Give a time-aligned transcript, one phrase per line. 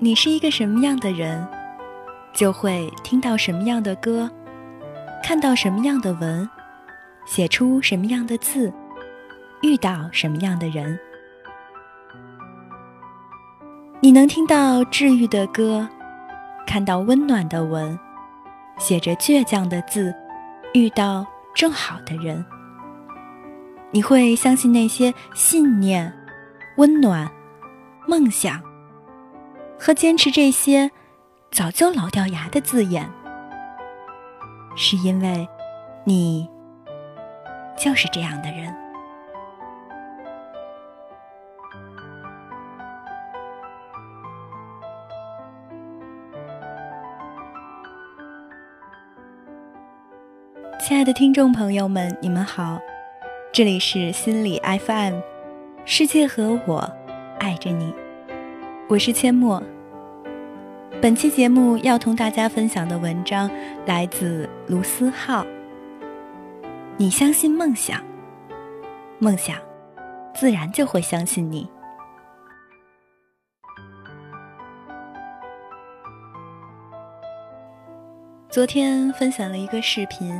[0.00, 1.44] 你是一个什么样的人，
[2.32, 4.30] 就会听到什么样的歌，
[5.24, 6.48] 看到什么样的文，
[7.26, 8.72] 写出什么样的字，
[9.60, 10.96] 遇到什么样的人。
[13.98, 15.88] 你能听到治愈的歌，
[16.64, 17.98] 看到温暖的文，
[18.78, 20.14] 写着倔强的字，
[20.74, 21.26] 遇到
[21.56, 22.44] 正好的人。
[23.90, 26.12] 你会相信那些信念、
[26.76, 27.28] 温暖、
[28.06, 28.62] 梦想
[29.78, 30.90] 和坚持这些
[31.50, 33.08] 早就老掉牙的字眼，
[34.76, 35.48] 是因为
[36.04, 36.48] 你
[37.76, 38.74] 就是这样的人。
[50.80, 52.80] 亲爱的听众朋友们，你们好。
[53.52, 55.20] 这里是心理 FM，
[55.84, 56.90] 世界和我
[57.38, 57.94] 爱着你，
[58.88, 59.62] 我是阡陌。
[61.02, 63.50] 本期节目要同大家分享的文章
[63.84, 65.44] 来自卢思浩。
[66.96, 68.02] 你相信梦想，
[69.18, 69.58] 梦想
[70.34, 71.68] 自然就会相信你。
[78.48, 80.34] 昨天分享了一个视频。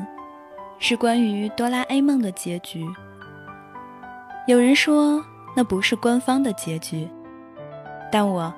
[0.81, 2.87] 是关于哆啦 A 梦的结局。
[4.47, 5.23] 有人说
[5.57, 7.09] 那不是官方的结局，
[8.11, 8.53] 但我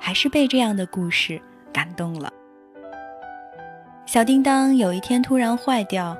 [0.00, 1.40] 还是被这样的故事
[1.72, 2.32] 感动了。
[4.06, 6.16] 小叮当有一天突然坏掉，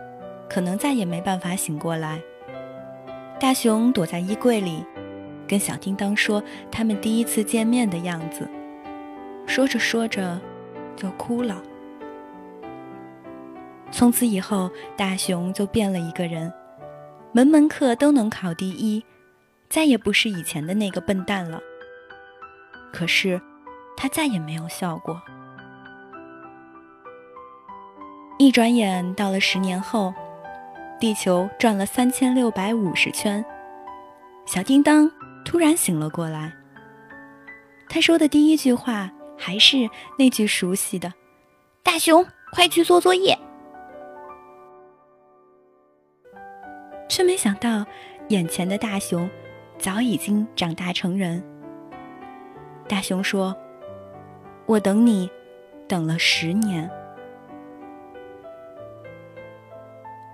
[0.48, 2.20] 可能再也没办法醒过来。
[3.38, 4.84] 大雄躲在衣柜里，
[5.46, 8.48] 跟小叮当说他们第一次见面的样子，
[9.46, 10.40] 说着说着
[10.96, 11.62] 就哭了。
[13.90, 16.52] 从此以后，大雄就变了一个人，
[17.32, 19.04] 门门课都能考第一，
[19.68, 21.60] 再也不是以前的那个笨蛋了。
[22.94, 23.42] 可是，
[23.96, 25.20] 他再也没有笑过。
[28.38, 30.14] 一转眼到了十年后，
[31.00, 33.44] 地球转了三千六百五十圈，
[34.46, 35.10] 小叮当
[35.44, 36.52] 突然醒了过来。
[37.88, 41.12] 他说的第一句话还是那句熟悉的
[41.82, 43.36] ：“大雄，快去做作业。”
[47.10, 47.84] 却没想到，
[48.28, 49.28] 眼前的大熊
[49.78, 51.42] 早已经长大成人。
[52.86, 53.56] 大熊说
[54.66, 55.30] ：“我等你，
[55.88, 56.90] 等了十年。”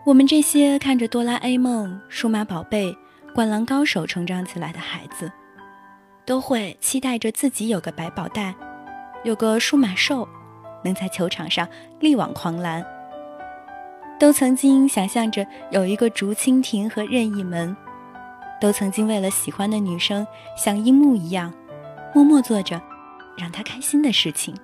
[0.05, 2.87] 我们这些看着《哆啦 A 梦》《数码宝贝》
[3.34, 5.31] 《灌篮高手》成长起来的孩子，
[6.25, 8.55] 都会期待着自己有个百宝袋，
[9.22, 10.27] 有个数码兽，
[10.82, 11.69] 能在球场上
[12.00, 12.84] 力挽狂澜。
[14.19, 17.77] 都曾经想象着有一个竹蜻蜓和任意门，
[18.61, 21.53] 都曾经为了喜欢的女生像樱木一样，
[22.15, 22.81] 默默做着
[23.37, 24.54] 让她开心的事情。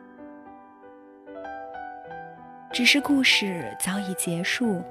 [2.72, 4.82] 只是故事早已结束，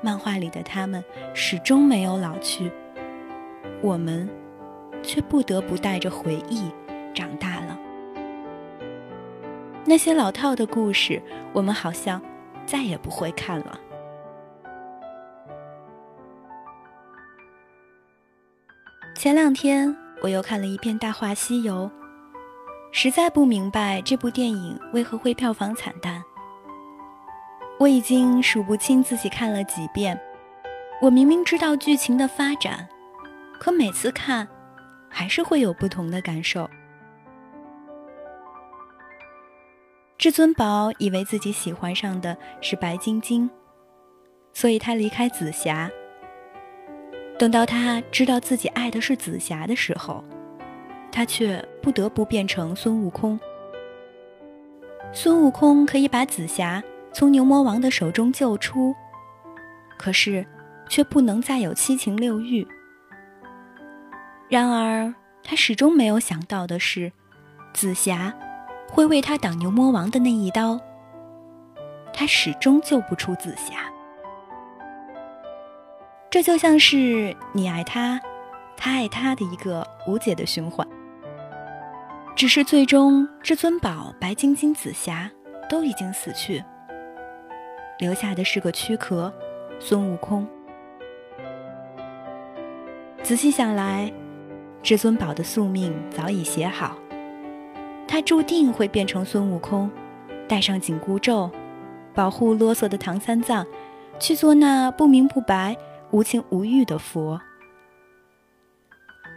[0.00, 1.04] 漫画里的他们
[1.34, 2.70] 始终没有老去，
[3.82, 4.28] 我们
[5.02, 6.70] 却不得不带着回忆
[7.14, 7.78] 长大了。
[9.84, 12.20] 那些老套的故事，我们好像。
[12.64, 13.78] 再也不会看了。
[19.16, 21.90] 前两天我又看了一遍《大话西游》，
[22.92, 26.22] 实在不明白这部电影为何会票房惨淡。
[27.80, 30.18] 我已经数不清自己看了几遍，
[31.00, 32.88] 我明明知道剧情的发展，
[33.58, 34.46] 可每次看，
[35.08, 36.70] 还是会有不同的感受。
[40.16, 43.50] 至尊宝以为自己喜欢上的是白晶晶，
[44.52, 45.90] 所以他离开紫霞。
[47.42, 50.22] 等到他知道自己爱的是紫霞的时候，
[51.10, 53.36] 他却不得不变成孙悟空。
[55.12, 56.80] 孙悟空可以把紫霞
[57.12, 58.94] 从牛魔王的手中救出，
[59.98, 60.46] 可是
[60.88, 62.64] 却不能再有七情六欲。
[64.48, 65.12] 然而，
[65.42, 67.10] 他始终没有想到的是，
[67.74, 68.32] 紫霞。
[68.88, 70.78] 会为他挡牛魔王的那一刀，
[72.14, 73.91] 他始终救不出紫霞。
[76.32, 78.18] 这就像是你爱他，
[78.74, 80.88] 他爱他的一个无解的循环。
[82.34, 85.30] 只是最终，至尊宝、白晶晶、紫霞
[85.68, 86.64] 都已经死去，
[87.98, 89.30] 留下的是个躯壳——
[89.78, 90.48] 孙悟空。
[93.22, 94.10] 仔细想来，
[94.82, 96.96] 至尊宝的宿命早已写好。
[98.08, 99.90] 他注定会变成孙悟空，
[100.48, 101.50] 戴上紧箍咒，
[102.14, 103.66] 保护啰嗦的唐三藏，
[104.18, 105.76] 去做那不明不白、
[106.12, 107.40] 无情无欲的佛。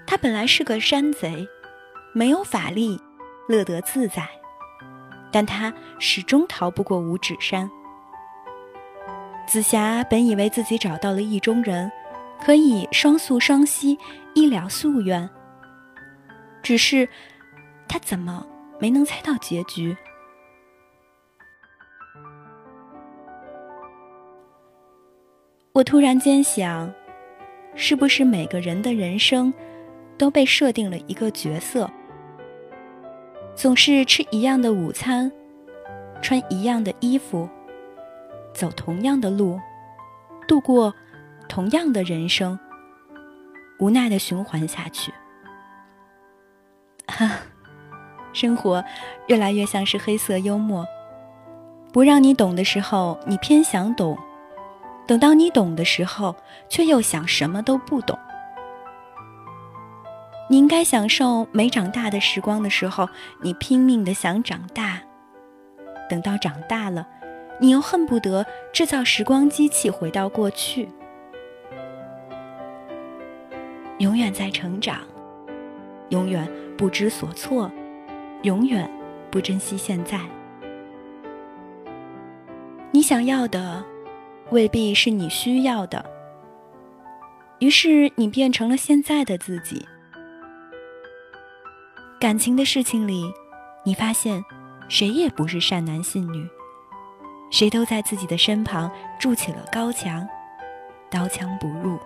[0.06, 1.48] 他本来是个山贼，
[2.14, 3.00] 没有法力，
[3.48, 4.28] 乐得自在，
[5.32, 7.70] 但他始终逃不过五指山。
[9.48, 11.90] 紫霞本以为自己找到了意中人，
[12.44, 13.98] 可以双宿双栖，
[14.34, 15.28] 一了夙愿。
[16.62, 17.08] 只是，
[17.88, 18.46] 他怎么
[18.80, 19.96] 没能猜到结局？
[25.76, 26.90] 我突然间想，
[27.76, 29.54] 是不是每个人的人生
[30.18, 31.92] 都被设定了一个角色？
[33.56, 35.30] 总是吃一样的午餐，
[36.22, 37.50] 穿一样的衣服，
[38.54, 39.60] 走同样的路，
[40.48, 40.94] 度过
[41.50, 42.58] 同样的人生，
[43.78, 45.12] 无奈的循环下去。
[47.08, 47.30] 哈，
[48.32, 48.82] 生活
[49.28, 50.88] 越来越像是黑色幽默，
[51.92, 54.18] 不让你懂的时候，你偏想懂。
[55.08, 56.36] 等到你懂的时候，
[56.68, 58.18] 却又想什么都不懂。
[60.50, 63.08] 你应该享受没长大的时光的时候，
[63.42, 65.00] 你拼命的想长大；
[66.10, 67.08] 等到长大了，
[67.60, 70.90] 你又恨不得制造时光机器回到过去。
[74.00, 75.00] 永远在成长，
[76.10, 76.48] 永远
[76.78, 77.72] 不知所措，
[78.44, 78.90] 永远
[79.32, 80.20] 不珍惜现在。
[82.92, 83.84] 你想要的。
[84.52, 86.06] 未必是你需要的，
[87.60, 89.86] 于是你变成了现在的自己。
[92.20, 93.24] 感情的事情里，
[93.84, 94.44] 你发现
[94.88, 96.48] 谁也不是善男信女，
[97.52, 98.90] 谁都在自己的身旁
[99.20, 100.28] 筑起了高墙，
[101.10, 102.00] 刀枪不入。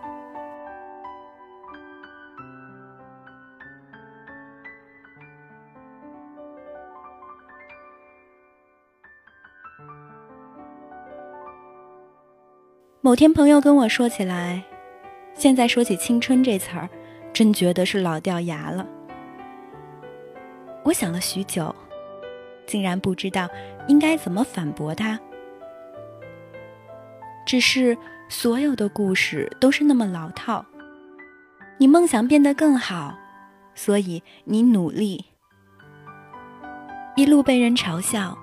[13.01, 14.61] 某天，朋友跟我说起来，
[15.33, 16.89] 现在说起青春这词儿，
[17.31, 18.85] 真觉得是老掉牙了。
[20.83, 21.73] 我想了许久，
[22.65, 23.47] 竟然不知道
[23.87, 25.17] 应该怎么反驳他。
[27.45, 27.97] 只是
[28.27, 30.65] 所有的故事都是那么老套。
[31.77, 33.17] 你梦想变得更好，
[33.75, 35.23] 所以你努力，
[37.15, 38.37] 一路被人嘲笑，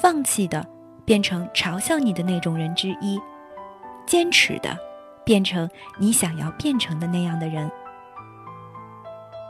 [0.00, 0.66] 放弃的
[1.04, 3.20] 变成嘲笑你的那种人之一。
[4.06, 4.76] 坚持的，
[5.24, 5.68] 变成
[5.98, 7.70] 你想要变成的那样的人。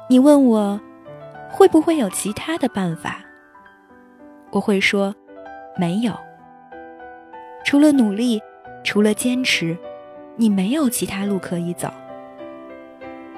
[0.08, 0.80] 你问我，
[1.50, 3.18] 会不会有其他的办法？
[4.50, 5.14] 我会说，
[5.76, 6.12] 没有。
[7.64, 8.40] 除了努力，
[8.84, 9.76] 除了坚持，
[10.36, 11.88] 你没有其他路可以走。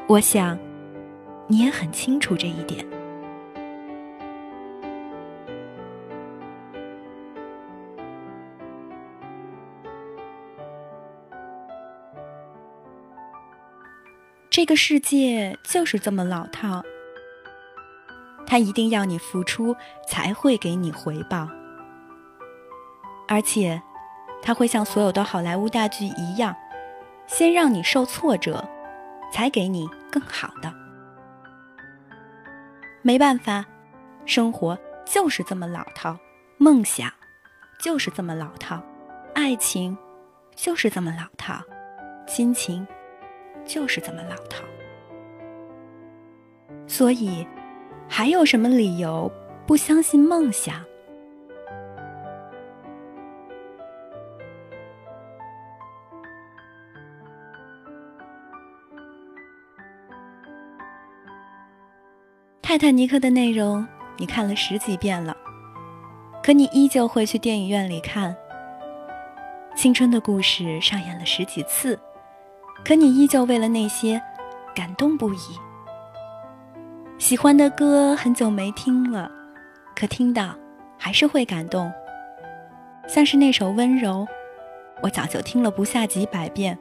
[0.09, 0.59] 我想，
[1.47, 2.85] 你也很清楚这一点。
[14.57, 16.83] 这个世界就是这么老套，
[18.47, 19.77] 他一定要你付出
[20.09, 21.47] 才会给你回报，
[23.29, 23.83] 而且
[24.41, 26.57] 他会像所有的好莱坞大剧一样，
[27.27, 28.67] 先让你受挫折，
[29.31, 30.73] 才给你更好的。
[33.03, 33.67] 没办法，
[34.25, 36.17] 生活就是这么老套，
[36.57, 37.13] 梦想
[37.79, 38.83] 就是这么老套，
[39.35, 39.99] 爱情
[40.55, 41.61] 就是这么老套，
[42.27, 42.89] 亲情。
[43.67, 44.65] 就是这么老套，
[46.87, 47.47] 所以
[48.09, 49.31] 还有什么理由
[49.67, 50.85] 不相信梦想？
[62.63, 65.37] 泰坦尼克的内容你看了十几遍了，
[66.43, 68.37] 可你依旧会去电影院里看。
[69.75, 71.99] 青春的故事上演了十几次。
[72.87, 74.23] 可你依旧为了那些
[74.73, 75.39] 感动不已。
[77.19, 79.29] 喜欢的歌很久没听了，
[79.97, 80.55] 可听到
[80.97, 81.93] 还是会感动。
[83.09, 84.25] 像是那首《温柔》，
[85.03, 86.79] 我早就听了不下几百遍，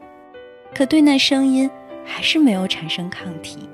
[0.75, 1.67] 可对那声音
[2.05, 3.67] 还是没有产生抗体。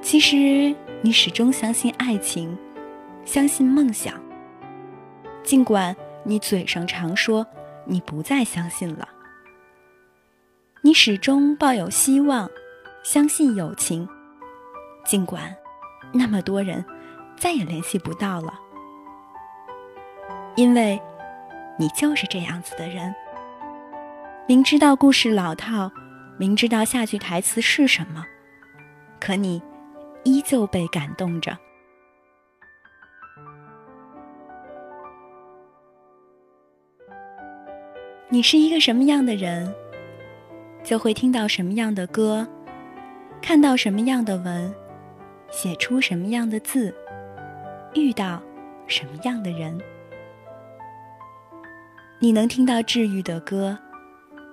[0.00, 2.56] 其实你始终相信爱情，
[3.22, 4.14] 相信梦想，
[5.44, 5.94] 尽管
[6.24, 7.46] 你嘴上常说。
[7.86, 9.08] 你不再相信了，
[10.82, 12.50] 你始终抱有希望，
[13.04, 14.08] 相信友情，
[15.04, 15.54] 尽管
[16.12, 16.84] 那么多人
[17.36, 18.52] 再也联系不到了，
[20.56, 21.00] 因为
[21.78, 23.14] 你就是这样子的人。
[24.48, 25.90] 明知道故事老套，
[26.38, 28.24] 明知道下句台词是什么，
[29.20, 29.62] 可你
[30.24, 31.56] 依旧被感动着。
[38.28, 39.72] 你是一个什么样的人，
[40.82, 42.44] 就会听到什么样的歌，
[43.40, 44.74] 看到什么样的文，
[45.48, 46.92] 写出什么样的字，
[47.94, 48.42] 遇到
[48.88, 49.80] 什么样的人。
[52.18, 53.78] 你能听到治愈的歌，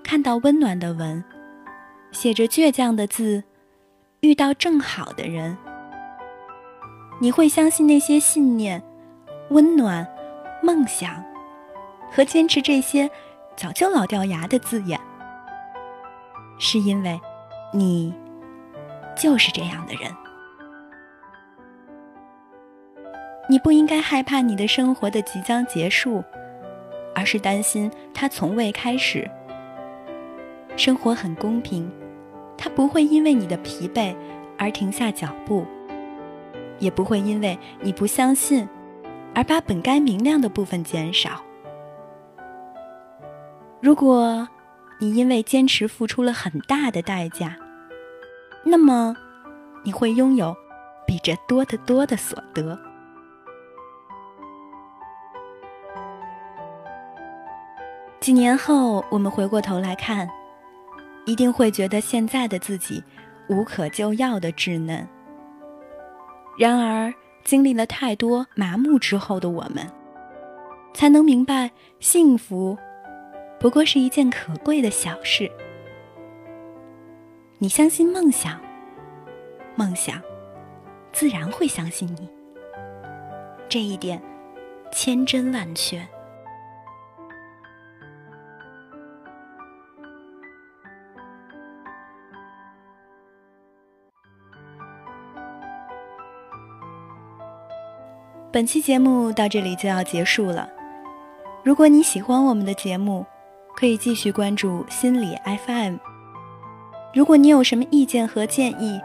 [0.03, 1.23] 看到温暖的文，
[2.11, 3.43] 写着倔强的字，
[4.19, 5.57] 遇到正好的人。
[7.19, 8.83] 你会相信那些信念、
[9.49, 10.07] 温暖、
[10.61, 11.23] 梦想
[12.11, 13.09] 和坚持这些
[13.55, 14.99] 早就老掉牙的字眼，
[16.59, 17.19] 是因为
[17.71, 18.13] 你
[19.15, 20.11] 就是这样的人。
[23.49, 26.23] 你不应该害怕你的生活的即将结束，
[27.13, 29.29] 而是担心它从未开始。
[30.75, 31.91] 生活很公平，
[32.57, 34.15] 它不会因为你的疲惫
[34.57, 35.65] 而停下脚步，
[36.79, 38.67] 也不会因为你不相信
[39.35, 41.41] 而把本该明亮的部分减少。
[43.83, 44.47] 如果
[44.97, 47.57] 你因为坚持付出了很大的代价，
[48.63, 49.13] 那么
[49.83, 50.55] 你会拥有
[51.05, 52.79] 比这多得多的所得。
[58.21, 60.29] 几年后，我们回过头来看，
[61.25, 63.03] 一定会觉得现在的自己
[63.49, 65.05] 无可救药的稚嫩。
[66.57, 67.13] 然而，
[67.43, 69.85] 经历了太多麻木之后的我们，
[70.93, 72.77] 才能明白，幸福
[73.63, 75.49] 不过是一件可贵的小事。
[77.59, 78.59] 你相信梦想，
[79.77, 80.21] 梦想
[81.13, 82.29] 自然会相信你。
[83.69, 84.21] 这一点，
[84.91, 86.05] 千真万确。
[98.51, 100.69] 本期节目到这里就要结束了。
[101.63, 103.25] 如果你喜欢我们的节目，
[103.75, 105.97] 可以继续关注心理 FM。
[107.13, 108.99] 如果你有什么意见和建议，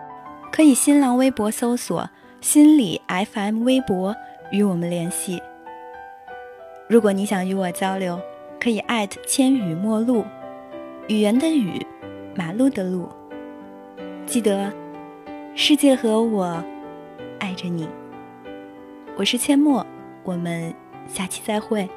[0.50, 2.08] 可以新浪微博搜索
[2.40, 4.14] “心理 FM” 微博
[4.50, 5.42] 与我们联系。
[6.88, 8.20] 如果你想与我交流，
[8.58, 10.24] 可以艾特千语陌路，
[11.08, 11.84] 语言的语，
[12.34, 13.08] 马路的路。
[14.24, 14.72] 记得，
[15.54, 16.62] 世界和我
[17.38, 17.88] 爱着你。
[19.16, 19.84] 我是阡陌，
[20.24, 20.72] 我们
[21.06, 21.88] 下期再会。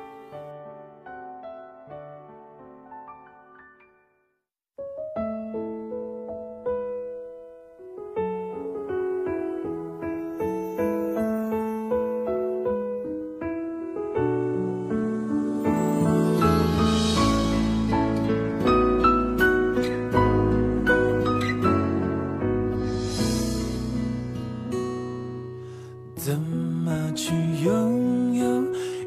[26.24, 28.63] 怎么去拥有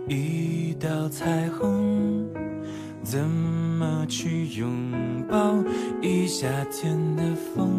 [0.09, 2.27] 一道彩虹？
[3.05, 4.93] 怎么去拥
[5.31, 5.55] 抱
[6.03, 7.23] 一夏天的
[7.55, 7.71] 风？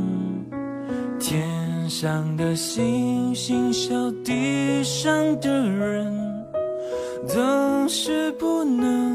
[1.19, 5.11] 天上的星星笑地上
[5.41, 6.45] 的人
[7.27, 9.14] 总是不能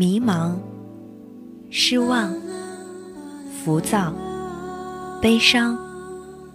[0.00, 0.54] 迷茫、
[1.68, 2.34] 失望、
[3.52, 4.14] 浮躁、
[5.20, 5.78] 悲伤、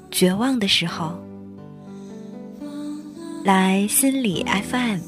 [0.09, 1.13] 绝望的时候，
[3.43, 4.99] 来心理 FM，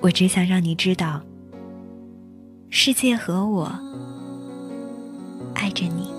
[0.00, 1.22] 我只想让你知道。
[2.68, 3.72] 世界和我
[5.54, 6.15] 爱着你。